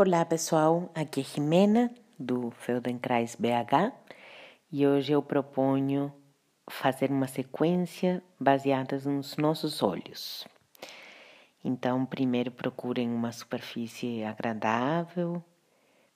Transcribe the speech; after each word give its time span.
Olá 0.00 0.24
pessoal, 0.24 0.92
aqui 0.94 1.22
é 1.22 1.24
Jimena 1.24 1.92
do 2.16 2.52
Feldenkrais 2.52 3.34
BH 3.34 3.92
e 4.70 4.86
hoje 4.86 5.10
eu 5.10 5.20
proponho 5.20 6.14
fazer 6.70 7.10
uma 7.10 7.26
sequência 7.26 8.22
baseada 8.38 8.96
nos 9.00 9.36
nossos 9.36 9.82
olhos. 9.82 10.46
Então, 11.64 12.06
primeiro 12.06 12.52
procurem 12.52 13.10
uma 13.10 13.32
superfície 13.32 14.22
agradável, 14.22 15.42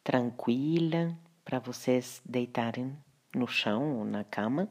tranquila, 0.04 1.18
para 1.44 1.58
vocês 1.58 2.22
deitarem 2.24 2.96
no 3.34 3.48
chão 3.48 3.98
ou 3.98 4.04
na 4.04 4.22
cama. 4.22 4.68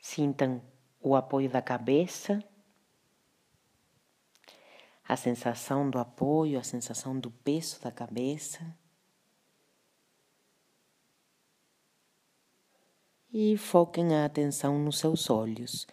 Sintam 0.00 0.60
o 1.00 1.14
apoio 1.14 1.48
da 1.48 1.62
cabeça 1.62 2.42
a 5.08 5.16
sensação 5.16 5.88
do 5.88 5.98
apoio, 5.98 6.60
a 6.60 6.62
sensação 6.62 7.18
do 7.18 7.30
peso 7.30 7.80
da 7.80 7.90
cabeça. 7.90 8.60
E 13.32 13.56
foquem 13.56 14.14
a 14.14 14.26
atenção 14.26 14.78
nos 14.78 14.98
seus 14.98 15.30
olhos. 15.30 15.86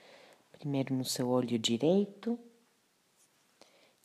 Primeiro 0.51 0.93
no 0.93 1.05
seu 1.05 1.29
olho 1.29 1.57
direito. 1.57 2.37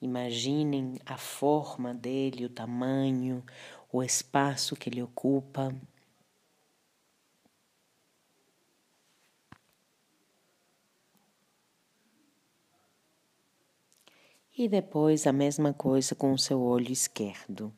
Imaginem 0.01 1.01
a 1.05 1.17
forma 1.17 1.93
dele, 1.93 2.47
o 2.47 2.49
tamanho, 2.49 3.45
o 3.93 4.05
espaço 4.05 4.77
que 4.77 4.89
ele 4.89 5.03
ocupa. 5.03 5.75
E 14.61 14.69
depois 14.69 15.27
a 15.27 15.33
mesma 15.33 15.73
coisa 15.73 16.15
com 16.15 16.35
o 16.35 16.39
seu 16.39 16.61
olho 16.61 16.93
esquerdo. 16.93 17.73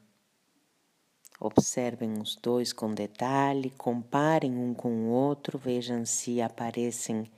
Observem 1.38 2.20
os 2.20 2.34
dois 2.34 2.72
com 2.72 2.92
detalhe, 2.92 3.70
comparem 3.70 4.56
um 4.56 4.74
com 4.74 4.92
o 4.92 5.10
outro, 5.10 5.56
vejam 5.56 6.04
se 6.04 6.42
aparecem 6.42 7.30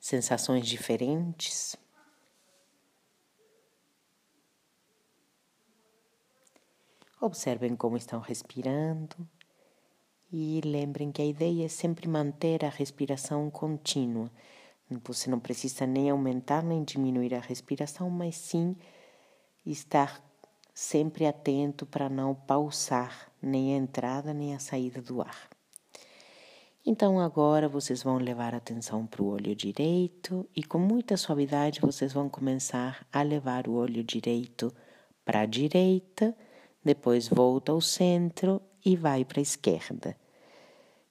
sensações 0.00 0.66
diferentes. 0.66 1.76
Observem 7.20 7.76
como 7.76 7.96
estão 7.96 8.18
respirando 8.18 9.16
e 10.32 10.60
lembrem 10.64 11.12
que 11.12 11.22
a 11.22 11.26
ideia 11.26 11.66
é 11.66 11.68
sempre 11.68 12.08
manter 12.08 12.64
a 12.64 12.68
respiração 12.68 13.48
contínua 13.52 14.28
você 15.04 15.30
não 15.30 15.38
precisa 15.38 15.86
nem 15.86 16.10
aumentar 16.10 16.62
nem 16.62 16.82
diminuir 16.82 17.34
a 17.34 17.40
respiração, 17.40 18.10
mas 18.10 18.36
sim 18.36 18.76
estar 19.64 20.22
sempre 20.74 21.26
atento 21.26 21.84
para 21.84 22.08
não 22.08 22.34
pausar 22.34 23.30
nem 23.42 23.74
a 23.74 23.76
entrada 23.76 24.32
nem 24.32 24.54
a 24.54 24.58
saída 24.58 25.00
do 25.00 25.20
ar. 25.20 25.48
Então 26.84 27.20
agora 27.20 27.68
vocês 27.68 28.02
vão 28.02 28.16
levar 28.16 28.54
atenção 28.54 29.06
para 29.06 29.22
o 29.22 29.28
olho 29.28 29.54
direito 29.54 30.48
e 30.56 30.62
com 30.62 30.78
muita 30.78 31.16
suavidade 31.16 31.80
vocês 31.80 32.12
vão 32.12 32.28
começar 32.28 33.06
a 33.12 33.22
levar 33.22 33.68
o 33.68 33.74
olho 33.74 34.02
direito 34.02 34.72
para 35.24 35.40
a 35.40 35.46
direita, 35.46 36.34
depois 36.82 37.28
volta 37.28 37.72
ao 37.72 37.80
centro 37.80 38.62
e 38.84 38.96
vai 38.96 39.24
para 39.24 39.40
a 39.40 39.42
esquerda. 39.42 40.16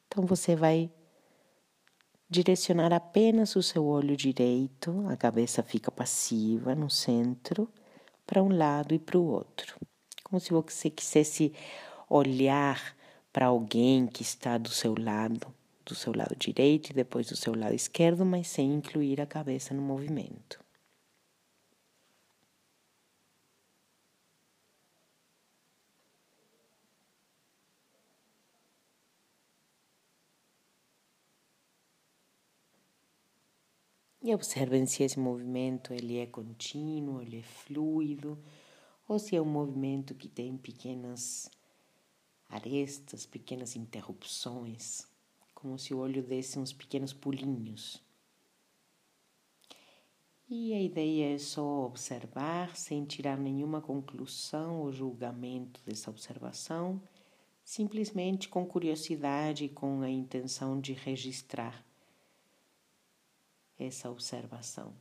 Então 0.07 0.25
você 0.25 0.55
vai 0.55 0.91
direcionar 2.29 2.93
apenas 2.93 3.55
o 3.55 3.63
seu 3.63 3.85
olho 3.85 4.15
direito, 4.15 5.05
a 5.07 5.17
cabeça 5.17 5.63
fica 5.63 5.89
passiva 5.89 6.75
no 6.75 6.89
centro, 6.89 7.67
para 8.25 8.43
um 8.43 8.55
lado 8.55 8.93
e 8.93 8.99
para 8.99 9.17
o 9.17 9.25
outro. 9.25 9.75
Como 10.23 10.39
se 10.39 10.51
você 10.51 10.89
quisesse 10.91 11.51
olhar 12.07 12.95
para 13.33 13.47
alguém 13.47 14.05
que 14.05 14.21
está 14.21 14.57
do 14.59 14.69
seu 14.69 14.93
lado, 14.97 15.47
do 15.83 15.95
seu 15.95 16.13
lado 16.15 16.35
direito 16.35 16.91
e 16.91 16.93
depois 16.93 17.27
do 17.27 17.35
seu 17.35 17.55
lado 17.55 17.73
esquerdo, 17.73 18.23
mas 18.23 18.47
sem 18.47 18.71
incluir 18.75 19.19
a 19.19 19.25
cabeça 19.25 19.73
no 19.73 19.81
movimento. 19.81 20.59
E 34.21 34.33
observem 34.33 34.85
se 34.85 35.01
esse 35.01 35.17
movimento 35.17 35.93
ele 35.93 36.17
é 36.17 36.25
contínuo, 36.25 37.21
ele 37.21 37.39
é 37.39 37.43
fluido, 37.43 38.37
ou 39.07 39.17
se 39.17 39.33
é 39.35 39.41
um 39.41 39.45
movimento 39.45 40.13
que 40.13 40.27
tem 40.27 40.57
pequenas 40.57 41.49
arestas, 42.49 43.25
pequenas 43.25 43.77
interrupções, 43.77 45.07
como 45.53 45.79
se 45.79 45.93
o 45.93 45.99
olho 45.99 46.21
desse 46.21 46.59
uns 46.59 46.73
pequenos 46.73 47.13
pulinhos. 47.13 48.03
E 50.49 50.73
a 50.73 50.81
ideia 50.81 51.35
é 51.35 51.37
só 51.37 51.85
observar 51.85 52.75
sem 52.75 53.05
tirar 53.05 53.37
nenhuma 53.37 53.81
conclusão 53.81 54.81
ou 54.81 54.91
julgamento 54.91 55.79
dessa 55.85 56.09
observação, 56.09 57.01
simplesmente 57.63 58.49
com 58.49 58.65
curiosidade 58.65 59.65
e 59.65 59.69
com 59.69 60.01
a 60.01 60.09
intenção 60.09 60.81
de 60.81 60.91
registrar 60.91 61.85
essa 63.79 64.11
observação. 64.11 64.93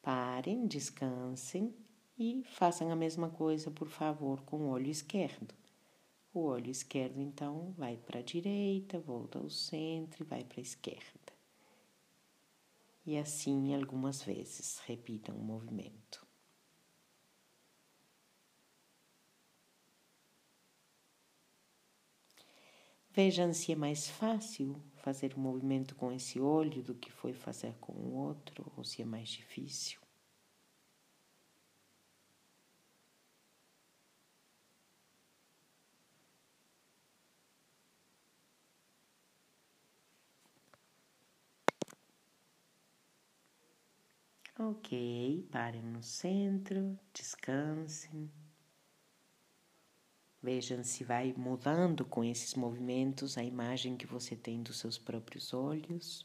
Parem, 0.00 0.66
descansem 0.66 1.74
e 2.18 2.42
façam 2.44 2.90
a 2.90 2.96
mesma 2.96 3.28
coisa, 3.28 3.70
por 3.70 3.88
favor, 3.88 4.42
com 4.42 4.58
o 4.58 4.68
olho 4.70 4.90
esquerdo. 4.90 5.54
O 6.32 6.40
olho 6.40 6.70
esquerdo, 6.70 7.20
então, 7.20 7.72
vai 7.76 7.96
para 7.96 8.20
a 8.20 8.22
direita, 8.22 8.98
volta 8.98 9.38
ao 9.38 9.50
centro 9.50 10.22
e 10.22 10.26
vai 10.26 10.44
para 10.44 10.60
a 10.60 10.62
esquerda. 10.62 11.32
E 13.04 13.16
assim 13.16 13.74
algumas 13.74 14.22
vezes, 14.22 14.78
repitam 14.86 15.34
o 15.34 15.42
movimento. 15.42 16.26
Vejam 23.10 23.52
se 23.52 23.72
é 23.72 23.74
mais 23.74 24.08
fácil 24.08 24.80
fazer 25.08 25.32
um 25.38 25.40
movimento 25.40 25.94
com 25.94 26.12
esse 26.12 26.38
olho 26.38 26.82
do 26.82 26.94
que 26.94 27.10
foi 27.10 27.32
fazer 27.32 27.74
com 27.80 27.94
o 27.94 28.12
outro, 28.14 28.70
ou 28.76 28.84
se 28.84 29.00
é 29.00 29.06
mais 29.06 29.30
difícil. 29.30 29.98
Ok, 44.58 45.48
parem 45.50 45.82
no 45.82 46.02
centro, 46.02 46.98
descansem. 47.14 48.30
Vejam 50.42 50.84
se 50.84 51.02
vai 51.02 51.34
mudando 51.36 52.04
com 52.04 52.24
esses 52.24 52.54
movimentos 52.54 53.36
a 53.36 53.42
imagem 53.42 53.96
que 53.96 54.06
você 54.06 54.36
tem 54.36 54.62
dos 54.62 54.78
seus 54.78 54.96
próprios 54.96 55.52
olhos. 55.52 56.24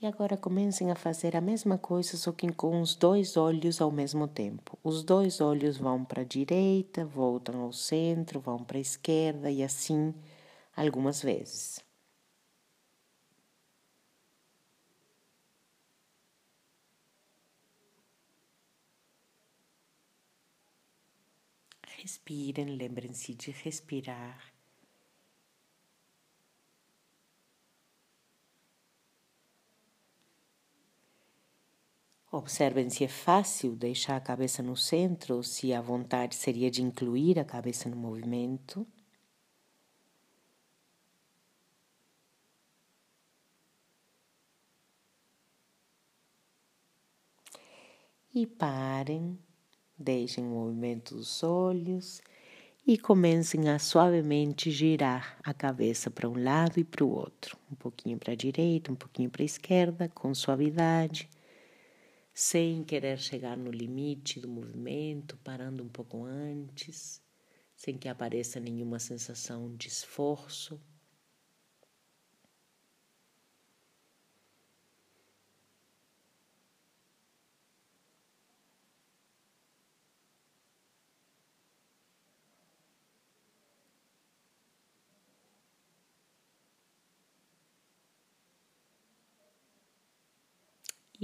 E 0.00 0.06
agora 0.06 0.36
comecem 0.36 0.90
a 0.90 0.94
fazer 0.94 1.34
a 1.34 1.40
mesma 1.40 1.78
coisa, 1.78 2.16
só 2.18 2.30
que 2.30 2.52
com 2.52 2.80
os 2.82 2.94
dois 2.94 3.36
olhos 3.38 3.80
ao 3.80 3.90
mesmo 3.90 4.28
tempo. 4.28 4.78
Os 4.84 5.02
dois 5.02 5.40
olhos 5.40 5.78
vão 5.78 6.04
para 6.04 6.20
a 6.22 6.26
direita, 6.26 7.04
voltam 7.06 7.60
ao 7.62 7.72
centro, 7.72 8.38
vão 8.38 8.62
para 8.62 8.76
a 8.76 8.80
esquerda 8.80 9.50
e 9.50 9.62
assim 9.62 10.14
algumas 10.76 11.22
vezes. 11.22 11.84
Respirem, 22.04 22.66
lembrem-se 22.76 23.34
de 23.34 23.50
respirar. 23.50 24.52
Observem 32.30 32.90
se 32.90 33.04
é 33.04 33.08
fácil 33.08 33.74
deixar 33.74 34.16
a 34.16 34.20
cabeça 34.20 34.62
no 34.62 34.76
centro 34.76 35.36
ou 35.36 35.42
se 35.42 35.72
a 35.72 35.80
vontade 35.80 36.34
seria 36.34 36.70
de 36.70 36.82
incluir 36.82 37.38
a 37.38 37.44
cabeça 37.44 37.88
no 37.88 37.96
movimento. 37.96 38.86
E 48.34 48.46
parem 48.46 49.38
Deixem 49.96 50.44
o 50.44 50.50
movimento 50.50 51.14
dos 51.14 51.42
olhos 51.42 52.20
e 52.86 52.98
comecem 52.98 53.68
a 53.68 53.78
suavemente 53.78 54.70
girar 54.70 55.38
a 55.42 55.54
cabeça 55.54 56.10
para 56.10 56.28
um 56.28 56.42
lado 56.42 56.78
e 56.78 56.84
para 56.84 57.04
o 57.04 57.08
outro, 57.08 57.56
um 57.70 57.74
pouquinho 57.76 58.18
para 58.18 58.32
a 58.32 58.36
direita, 58.36 58.90
um 58.90 58.96
pouquinho 58.96 59.30
para 59.30 59.42
a 59.42 59.44
esquerda, 59.46 60.08
com 60.08 60.34
suavidade, 60.34 61.30
sem 62.32 62.82
querer 62.82 63.18
chegar 63.18 63.56
no 63.56 63.70
limite 63.70 64.40
do 64.40 64.48
movimento, 64.48 65.38
parando 65.44 65.82
um 65.82 65.88
pouco 65.88 66.24
antes, 66.24 67.22
sem 67.76 67.96
que 67.96 68.08
apareça 68.08 68.58
nenhuma 68.58 68.98
sensação 68.98 69.74
de 69.76 69.86
esforço. 69.86 70.80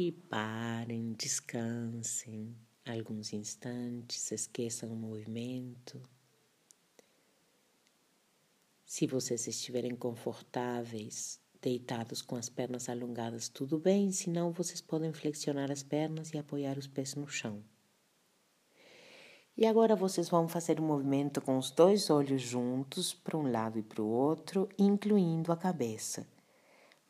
E 0.08 0.12
parem, 0.12 1.12
descansem 1.12 2.56
alguns 2.86 3.34
instantes, 3.34 4.32
esqueçam 4.32 4.90
o 4.90 4.96
movimento. 4.96 6.00
Se 8.86 9.06
vocês 9.06 9.46
estiverem 9.46 9.94
confortáveis, 9.94 11.38
deitados 11.60 12.22
com 12.22 12.34
as 12.34 12.48
pernas 12.48 12.88
alongadas, 12.88 13.48
tudo 13.48 13.78
bem, 13.78 14.10
senão 14.10 14.52
vocês 14.52 14.80
podem 14.80 15.12
flexionar 15.12 15.70
as 15.70 15.82
pernas 15.82 16.32
e 16.32 16.38
apoiar 16.38 16.78
os 16.78 16.86
pés 16.86 17.14
no 17.14 17.28
chão. 17.28 17.62
E 19.56 19.66
agora 19.66 19.94
vocês 19.94 20.30
vão 20.30 20.48
fazer 20.48 20.80
um 20.80 20.86
movimento 20.86 21.42
com 21.42 21.58
os 21.58 21.70
dois 21.70 22.08
olhos 22.08 22.40
juntos 22.40 23.12
para 23.12 23.36
um 23.36 23.50
lado 23.50 23.78
e 23.78 23.82
para 23.82 24.00
o 24.00 24.08
outro, 24.08 24.66
incluindo 24.78 25.52
a 25.52 25.56
cabeça. 25.56 26.26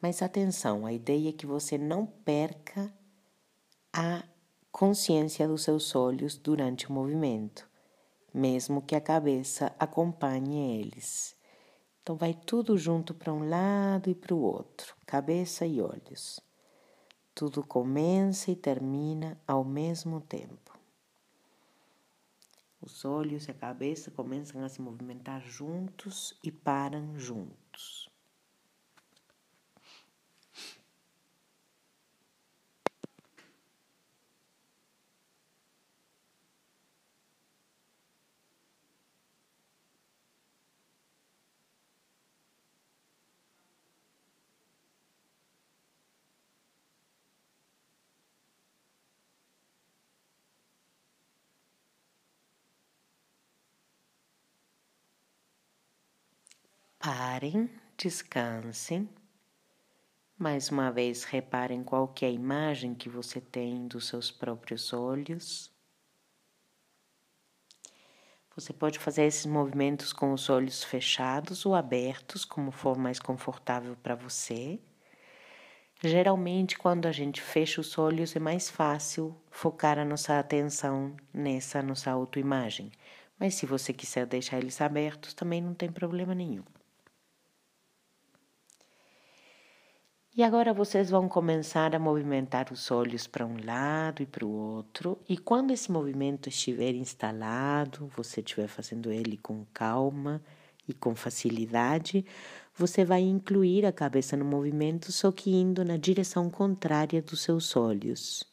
Mas 0.00 0.22
atenção, 0.22 0.86
a 0.86 0.92
ideia 0.92 1.28
é 1.28 1.32
que 1.32 1.44
você 1.46 1.76
não 1.76 2.06
perca 2.06 2.92
a 3.92 4.24
consciência 4.72 5.46
dos 5.46 5.62
seus 5.62 5.94
olhos 5.94 6.36
durante 6.36 6.88
o 6.88 6.92
movimento, 6.92 7.68
mesmo 8.32 8.80
que 8.80 8.96
a 8.96 9.00
cabeça 9.00 9.74
acompanhe 9.78 10.80
eles. 10.80 11.36
Então, 12.02 12.16
vai 12.16 12.32
tudo 12.32 12.78
junto 12.78 13.12
para 13.12 13.32
um 13.32 13.46
lado 13.46 14.08
e 14.08 14.14
para 14.14 14.34
o 14.34 14.40
outro, 14.40 14.96
cabeça 15.04 15.66
e 15.66 15.82
olhos. 15.82 16.40
Tudo 17.34 17.62
começa 17.62 18.50
e 18.50 18.56
termina 18.56 19.38
ao 19.46 19.64
mesmo 19.64 20.20
tempo. 20.20 20.78
Os 22.80 23.04
olhos 23.04 23.46
e 23.46 23.50
a 23.50 23.54
cabeça 23.54 24.10
começam 24.10 24.64
a 24.64 24.68
se 24.68 24.80
movimentar 24.80 25.42
juntos 25.42 26.34
e 26.42 26.50
param 26.50 27.18
juntos. 27.18 28.09
Parem, 57.02 57.70
descansem. 57.96 59.08
Mais 60.36 60.68
uma 60.68 60.92
vez, 60.92 61.24
reparem 61.24 61.82
qual 61.82 62.14
é 62.20 62.26
a 62.26 62.30
imagem 62.30 62.94
que 62.94 63.08
você 63.08 63.40
tem 63.40 63.88
dos 63.88 64.06
seus 64.06 64.30
próprios 64.30 64.92
olhos. 64.92 65.72
Você 68.54 68.74
pode 68.74 68.98
fazer 68.98 69.22
esses 69.22 69.46
movimentos 69.46 70.12
com 70.12 70.34
os 70.34 70.50
olhos 70.50 70.84
fechados 70.84 71.64
ou 71.64 71.74
abertos, 71.74 72.44
como 72.44 72.70
for 72.70 72.98
mais 72.98 73.18
confortável 73.18 73.96
para 74.02 74.14
você. 74.14 74.78
Geralmente, 76.02 76.76
quando 76.76 77.06
a 77.06 77.12
gente 77.12 77.40
fecha 77.40 77.80
os 77.80 77.96
olhos, 77.96 78.36
é 78.36 78.38
mais 78.38 78.68
fácil 78.68 79.34
focar 79.50 79.98
a 79.98 80.04
nossa 80.04 80.38
atenção 80.38 81.16
nessa 81.32 81.82
nossa 81.82 82.10
autoimagem. 82.10 82.92
Mas 83.38 83.54
se 83.54 83.64
você 83.64 83.90
quiser 83.90 84.26
deixar 84.26 84.58
eles 84.58 84.82
abertos, 84.82 85.32
também 85.32 85.62
não 85.62 85.72
tem 85.72 85.90
problema 85.90 86.34
nenhum. 86.34 86.62
E 90.36 90.44
agora 90.44 90.72
vocês 90.72 91.10
vão 91.10 91.28
começar 91.28 91.92
a 91.92 91.98
movimentar 91.98 92.72
os 92.72 92.88
olhos 92.92 93.26
para 93.26 93.44
um 93.44 93.56
lado 93.64 94.22
e 94.22 94.26
para 94.26 94.46
o 94.46 94.50
outro, 94.50 95.18
e 95.28 95.36
quando 95.36 95.72
esse 95.72 95.90
movimento 95.90 96.48
estiver 96.48 96.94
instalado, 96.94 98.06
você 98.16 98.38
estiver 98.40 98.68
fazendo 98.68 99.10
ele 99.10 99.36
com 99.36 99.66
calma 99.74 100.40
e 100.86 100.94
com 100.94 101.16
facilidade, 101.16 102.24
você 102.76 103.04
vai 103.04 103.22
incluir 103.22 103.84
a 103.84 103.90
cabeça 103.90 104.36
no 104.36 104.44
movimento, 104.44 105.10
só 105.10 105.32
que 105.32 105.50
indo 105.50 105.84
na 105.84 105.96
direção 105.96 106.48
contrária 106.48 107.20
dos 107.20 107.40
seus 107.40 107.74
olhos. 107.74 108.44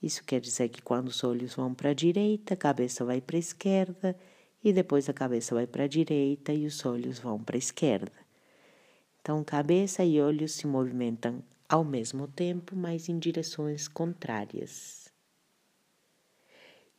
Isso 0.00 0.22
quer 0.24 0.40
dizer 0.40 0.68
que 0.68 0.80
quando 0.80 1.08
os 1.08 1.24
olhos 1.24 1.56
vão 1.56 1.74
para 1.74 1.90
a 1.90 1.94
direita, 1.94 2.54
a 2.54 2.56
cabeça 2.56 3.04
vai 3.04 3.20
para 3.20 3.36
a 3.36 3.40
esquerda, 3.40 4.16
e 4.62 4.72
depois 4.72 5.08
a 5.08 5.12
cabeça 5.12 5.52
vai 5.52 5.66
para 5.66 5.84
a 5.84 5.88
direita 5.88 6.52
e 6.52 6.64
os 6.64 6.86
olhos 6.86 7.18
vão 7.18 7.42
para 7.42 7.56
a 7.56 7.58
esquerda. 7.58 8.25
Então, 9.26 9.42
cabeça 9.42 10.04
e 10.04 10.20
olhos 10.20 10.52
se 10.52 10.68
movimentam 10.68 11.42
ao 11.68 11.82
mesmo 11.82 12.28
tempo, 12.28 12.76
mas 12.76 13.08
em 13.08 13.18
direções 13.18 13.88
contrárias. 13.88 15.12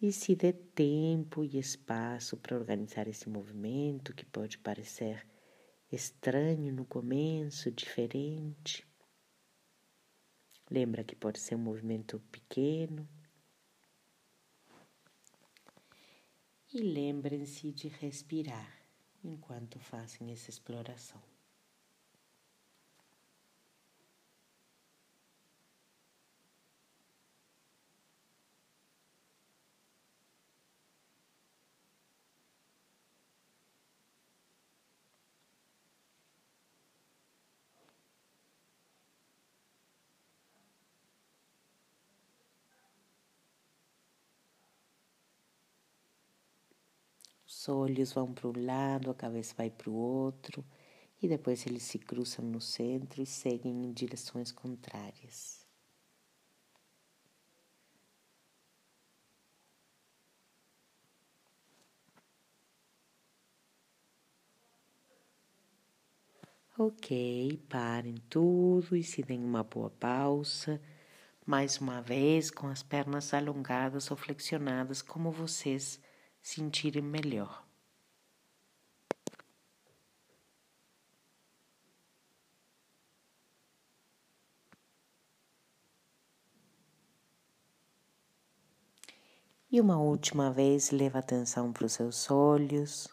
E 0.01 0.11
se 0.11 0.35
dê 0.35 0.51
tempo 0.51 1.45
e 1.45 1.57
espaço 1.57 2.35
para 2.35 2.57
organizar 2.57 3.07
esse 3.07 3.29
movimento, 3.29 4.13
que 4.13 4.25
pode 4.25 4.57
parecer 4.57 5.25
estranho 5.89 6.73
no 6.73 6.83
começo, 6.83 7.71
diferente. 7.71 8.85
Lembra 10.69 11.05
que 11.05 11.15
pode 11.15 11.39
ser 11.39 11.55
um 11.55 11.59
movimento 11.59 12.19
pequeno. 12.29 13.07
E 16.73 16.81
lembrem-se 16.81 17.71
de 17.71 17.87
respirar 17.87 18.81
enquanto 19.23 19.79
fazem 19.79 20.33
essa 20.33 20.49
exploração. 20.49 21.36
Os 47.57 47.67
olhos 47.69 48.13
vão 48.13 48.35
para 48.35 48.47
um 48.47 48.65
lado, 48.65 49.09
a 49.09 49.15
cabeça 49.15 49.55
vai 49.57 49.71
para 49.71 49.89
o 49.89 49.93
outro, 49.95 50.63
e 51.19 51.27
depois 51.27 51.65
eles 51.65 51.81
se 51.81 51.97
cruzam 51.97 52.45
no 52.45 52.61
centro 52.61 53.19
e 53.19 53.25
seguem 53.25 53.83
em 53.83 53.91
direções 53.91 54.51
contrárias. 54.51 55.65
Ok, 66.77 67.59
parem 67.67 68.17
tudo 68.29 68.95
e 68.95 69.01
se 69.01 69.23
deem 69.23 69.43
uma 69.43 69.63
boa 69.63 69.89
pausa. 69.89 70.79
Mais 71.43 71.79
uma 71.79 72.01
vez, 72.01 72.51
com 72.51 72.67
as 72.67 72.83
pernas 72.83 73.33
alongadas 73.33 74.11
ou 74.11 74.17
flexionadas, 74.17 75.01
como 75.01 75.31
vocês 75.31 75.99
sentirem 76.41 77.01
melhor. 77.01 77.67
E 89.69 89.81
uma 89.81 89.99
última 89.99 90.49
vez, 90.49 90.91
leva 90.91 91.19
atenção 91.19 91.73
para 91.73 91.85
os 91.85 91.91
seus 91.91 92.31
olhos, 92.31 93.07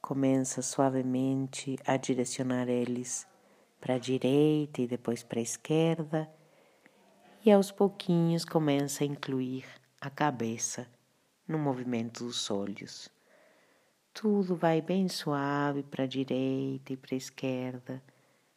começa 0.00 0.62
suavemente 0.62 1.76
a 1.84 1.96
direcionar 1.96 2.68
eles 2.68 3.26
para 3.80 3.94
a 3.94 3.98
direita 3.98 4.80
e 4.80 4.86
depois 4.86 5.24
para 5.24 5.40
a 5.40 5.42
esquerda, 5.42 6.30
e 7.44 7.50
aos 7.50 7.72
pouquinhos 7.72 8.44
começa 8.44 9.02
a 9.02 9.06
incluir 9.06 9.64
a 10.00 10.08
cabeça 10.08 10.86
no 11.48 11.58
movimento 11.58 12.24
dos 12.24 12.50
olhos. 12.50 13.10
tudo 14.12 14.54
vai 14.54 14.82
bem 14.82 15.08
suave 15.08 15.82
para 15.82 16.04
a 16.04 16.06
direita 16.06 16.92
e 16.92 16.96
para 16.96 17.14
a 17.14 17.16
esquerda, 17.16 18.02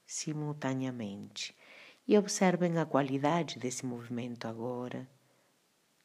simultaneamente. 0.05 1.55
E 2.07 2.17
observem 2.17 2.77
a 2.77 2.85
qualidade 2.85 3.59
desse 3.59 3.85
movimento 3.85 4.47
agora, 4.47 5.09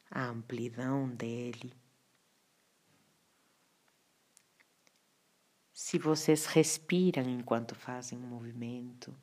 a 0.09 0.25
amplidão 0.27 1.09
dele. 1.09 1.73
Se 5.73 5.97
vocês 5.97 6.45
respiram 6.45 7.23
enquanto 7.27 7.75
fazem 7.75 8.17
o 8.17 8.21
movimento, 8.21 9.13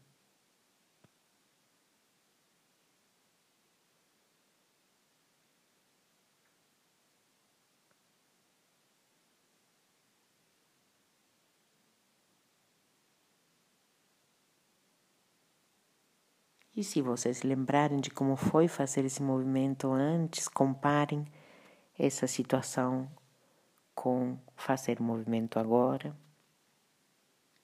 E 16.76 16.82
se 16.82 17.00
vocês 17.00 17.42
lembrarem 17.42 18.00
de 18.00 18.10
como 18.10 18.34
foi 18.34 18.66
fazer 18.66 19.04
esse 19.04 19.22
movimento 19.22 19.92
antes, 19.92 20.48
comparem 20.48 21.24
essa 21.96 22.26
situação 22.26 23.08
com 23.94 24.36
fazer 24.56 24.98
o 24.98 25.04
movimento 25.04 25.58
agora. 25.60 26.16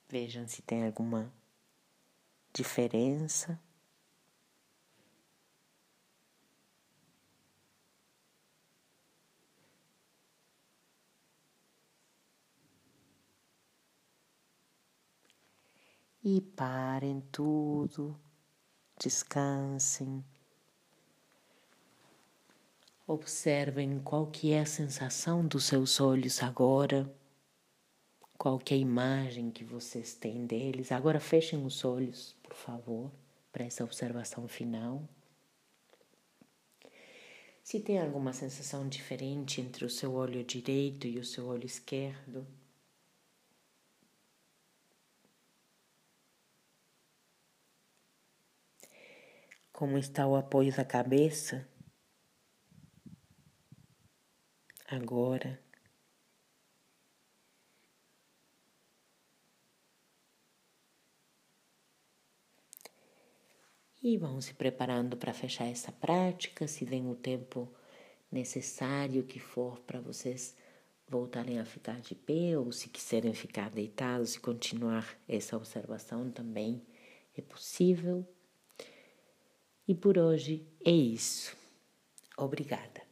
Vejam 0.07 0.47
se 0.47 0.61
tem 0.61 0.85
alguma 0.85 1.29
diferença. 2.53 3.59
E 16.23 16.39
parem 16.39 17.19
tudo 17.31 18.17
descansem. 19.01 20.23
Observem 23.07 23.99
qual 23.99 24.27
que 24.27 24.53
é 24.53 24.59
a 24.59 24.65
sensação 24.65 25.45
dos 25.45 25.65
seus 25.65 25.99
olhos 25.99 26.43
agora, 26.43 27.11
qual 28.37 28.59
que 28.59 28.73
é 28.73 28.77
a 28.77 28.79
imagem 28.79 29.49
que 29.51 29.63
vocês 29.63 30.13
têm 30.13 30.45
deles. 30.45 30.91
Agora 30.91 31.19
fechem 31.19 31.65
os 31.65 31.83
olhos, 31.83 32.35
por 32.43 32.53
favor, 32.53 33.11
para 33.51 33.65
essa 33.65 33.83
observação 33.83 34.47
final. 34.47 35.03
Se 37.63 37.79
tem 37.79 37.99
alguma 37.99 38.33
sensação 38.33 38.87
diferente 38.87 39.61
entre 39.61 39.83
o 39.83 39.89
seu 39.89 40.13
olho 40.13 40.43
direito 40.43 41.07
e 41.07 41.17
o 41.17 41.25
seu 41.25 41.47
olho 41.47 41.65
esquerdo, 41.65 42.45
como 49.81 49.97
está 49.97 50.27
o 50.27 50.35
apoio 50.35 50.71
da 50.71 50.85
cabeça 50.85 51.67
agora. 54.87 55.59
E 64.03 64.19
vão 64.19 64.39
se 64.39 64.53
preparando 64.53 65.17
para 65.17 65.33
fechar 65.33 65.65
essa 65.65 65.91
prática, 65.91 66.67
se 66.67 66.85
deem 66.85 67.09
o 67.09 67.15
tempo 67.15 67.67
necessário 68.31 69.23
que 69.23 69.39
for 69.39 69.79
para 69.79 69.99
vocês 69.99 70.55
voltarem 71.07 71.57
a 71.57 71.65
ficar 71.65 71.99
de 72.01 72.13
pé, 72.13 72.55
ou 72.55 72.71
se 72.71 72.87
quiserem 72.87 73.33
ficar 73.33 73.71
deitados 73.71 74.35
e 74.35 74.39
continuar 74.39 75.19
essa 75.27 75.57
observação 75.57 76.29
também 76.29 76.85
é 77.35 77.41
possível. 77.41 78.23
E 79.87 79.95
por 79.95 80.17
hoje 80.17 80.65
é 80.85 80.91
isso. 80.91 81.55
Obrigada. 82.37 83.10